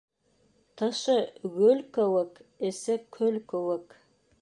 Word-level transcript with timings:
Тышы 0.79 1.17
гөл 1.59 1.79
кеүек, 1.99 2.43
эсе 2.71 2.95
көл 3.19 3.43
кеүек. 3.53 3.87